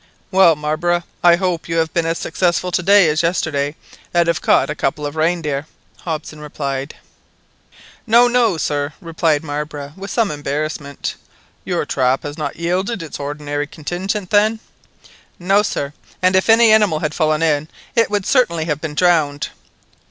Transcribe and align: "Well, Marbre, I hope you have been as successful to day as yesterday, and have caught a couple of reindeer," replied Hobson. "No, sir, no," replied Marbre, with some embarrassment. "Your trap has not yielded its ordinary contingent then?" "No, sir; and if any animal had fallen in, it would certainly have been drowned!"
"Well, 0.31 0.55
Marbre, 0.55 1.03
I 1.23 1.35
hope 1.35 1.69
you 1.69 1.75
have 1.77 1.93
been 1.93 2.07
as 2.07 2.17
successful 2.17 2.71
to 2.71 2.81
day 2.81 3.07
as 3.07 3.21
yesterday, 3.21 3.75
and 4.15 4.25
have 4.29 4.41
caught 4.41 4.71
a 4.71 4.73
couple 4.73 5.05
of 5.05 5.15
reindeer," 5.15 5.67
replied 6.07 6.95
Hobson. 6.95 6.99
"No, 8.07 8.57
sir, 8.57 8.89
no," 8.93 9.05
replied 9.05 9.43
Marbre, 9.43 9.93
with 9.95 10.09
some 10.09 10.31
embarrassment. 10.31 11.13
"Your 11.63 11.85
trap 11.85 12.23
has 12.23 12.35
not 12.35 12.55
yielded 12.55 13.03
its 13.03 13.19
ordinary 13.19 13.67
contingent 13.67 14.31
then?" 14.31 14.59
"No, 15.37 15.61
sir; 15.61 15.93
and 16.19 16.35
if 16.35 16.49
any 16.49 16.71
animal 16.71 17.01
had 17.01 17.13
fallen 17.13 17.43
in, 17.43 17.67
it 17.95 18.09
would 18.09 18.25
certainly 18.25 18.65
have 18.65 18.81
been 18.81 18.95
drowned!" 18.95 19.49